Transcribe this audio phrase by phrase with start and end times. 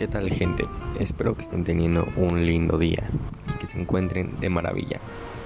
[0.00, 0.64] ¿Qué tal gente?
[0.98, 3.10] Espero que estén teniendo un lindo día
[3.54, 4.98] y que se encuentren de maravilla,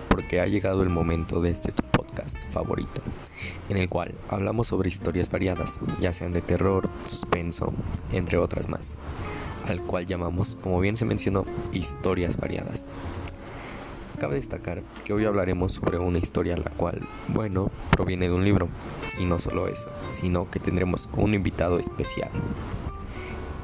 [0.09, 3.03] porque ha llegado el momento de este podcast favorito,
[3.69, 7.73] en el cual hablamos sobre historias variadas, ya sean de terror, suspenso,
[8.13, 8.95] entre otras más,
[9.67, 12.85] al cual llamamos, como bien se mencionó, historias variadas.
[14.21, 18.69] Cabe destacar que hoy hablaremos sobre una historia la cual, bueno, proviene de un libro,
[19.19, 22.31] y no solo eso, sino que tendremos un invitado especial.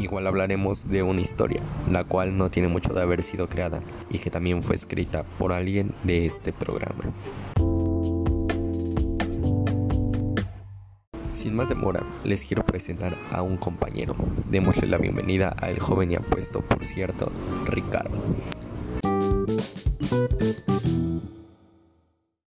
[0.01, 4.19] Igual hablaremos de una historia, la cual no tiene mucho de haber sido creada y
[4.19, 7.05] que también fue escrita por alguien de este programa.
[11.35, 14.15] Sin más demora, les quiero presentar a un compañero.
[14.49, 17.31] Démosle la bienvenida al joven y apuesto, por cierto,
[17.67, 18.23] Ricardo.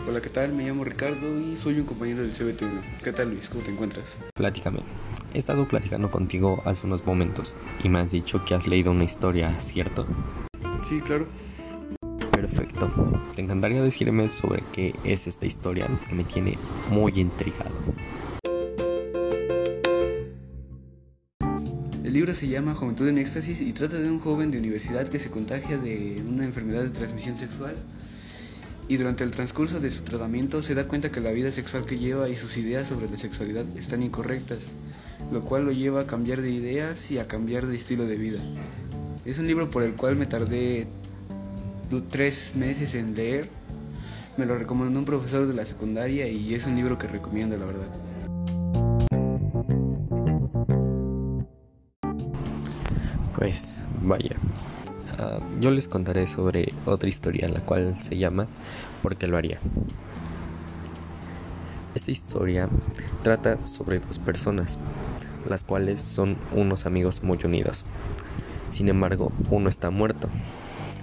[0.08, 0.52] Hola, ¿qué tal?
[0.52, 3.02] Me llamo Ricardo y soy un compañero del CBT1.
[3.04, 3.48] ¿Qué tal Luis?
[3.48, 4.18] ¿Cómo te encuentras?
[4.34, 4.80] Platícame.
[5.36, 9.04] He estado platicando contigo hace unos momentos y me has dicho que has leído una
[9.04, 10.06] historia, ¿cierto?
[10.88, 11.28] Sí, claro.
[12.32, 12.90] Perfecto.
[13.34, 16.56] ¿Te encantaría decirme sobre qué es esta historia que me tiene
[16.88, 17.70] muy intrigado?
[22.02, 25.18] El libro se llama Juventud en Éxtasis y trata de un joven de universidad que
[25.18, 27.74] se contagia de una enfermedad de transmisión sexual
[28.88, 31.98] y durante el transcurso de su tratamiento se da cuenta que la vida sexual que
[31.98, 34.70] lleva y sus ideas sobre la sexualidad están incorrectas,
[35.32, 38.40] lo cual lo lleva a cambiar de ideas y a cambiar de estilo de vida.
[39.24, 40.86] Es un libro por el cual me tardé
[42.10, 43.48] tres meses en leer.
[44.36, 47.66] Me lo recomendó un profesor de la secundaria y es un libro que recomiendo, la
[47.66, 47.88] verdad.
[53.36, 54.36] Pues vaya,
[55.18, 58.46] uh, yo les contaré sobre otra historia, la cual se llama
[59.02, 59.58] ¿Por qué lo haría?
[61.94, 62.68] Esta historia
[63.22, 64.78] trata sobre dos personas,
[65.48, 67.84] las cuales son unos amigos muy unidos.
[68.70, 70.28] Sin embargo, uno está muerto,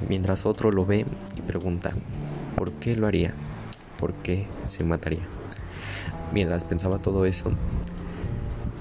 [0.08, 1.94] mientras otro lo ve y pregunta,
[2.56, 3.34] ¿por qué lo haría?
[3.97, 5.25] ¿Por qué se mataría?
[6.31, 7.52] Mientras pensaba todo eso,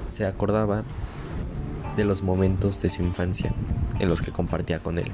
[0.08, 0.82] se acordaba
[1.96, 3.52] de los momentos de su infancia
[4.02, 5.10] en los que compartía con él,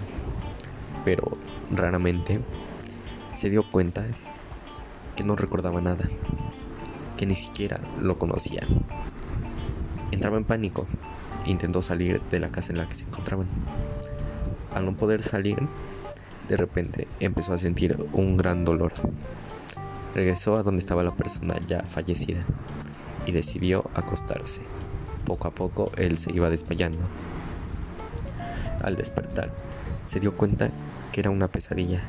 [1.05, 1.39] pero
[1.71, 2.41] raramente
[3.37, 4.05] se dio cuenta
[5.15, 6.09] que no recordaba nada,
[7.17, 8.63] que ni siquiera lo conocía.
[10.11, 10.87] Entraba en pánico
[11.45, 13.47] intentó salir de la casa en la que se encontraban.
[14.75, 15.59] Al no poder salir,
[16.49, 18.93] de repente empezó a sentir un gran dolor.
[20.15, 22.41] Regresó a donde estaba la persona ya fallecida
[23.27, 24.63] y decidió acostarse.
[25.25, 27.01] Poco a poco él se iba desmayando.
[28.83, 29.51] Al despertar,
[30.07, 30.71] se dio cuenta
[31.13, 32.01] que era una pesadilla,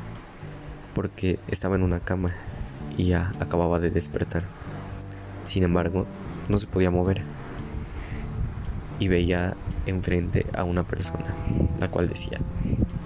[0.94, 2.32] porque estaba en una cama
[2.98, 4.44] y ya acababa de despertar.
[5.46, 6.06] Sin embargo,
[6.50, 7.22] no se podía mover
[9.00, 11.34] y veía enfrente a una persona,
[11.80, 12.40] la cual decía,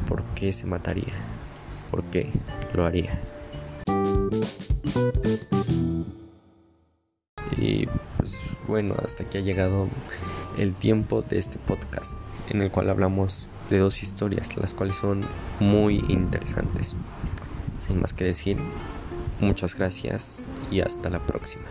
[0.08, 1.14] ¿por qué se mataría?
[1.92, 2.32] ¿Por qué
[2.74, 3.20] lo haría?
[7.64, 7.88] Y
[8.18, 9.88] pues bueno, hasta aquí ha llegado
[10.58, 12.20] el tiempo de este podcast
[12.50, 15.24] en el cual hablamos de dos historias, las cuales son
[15.62, 16.98] muy interesantes.
[17.88, 18.58] Sin más que decir,
[19.40, 21.64] muchas gracias y hasta la próxima.